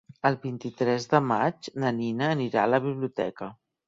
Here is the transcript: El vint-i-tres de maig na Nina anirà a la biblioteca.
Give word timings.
El 0.27 0.35
vint-i-tres 0.43 1.03
de 1.11 1.19
maig 1.31 1.69
na 1.83 1.91
Nina 1.97 2.31
anirà 2.37 2.63
a 2.65 2.71
la 2.75 2.81
biblioteca. 2.87 3.51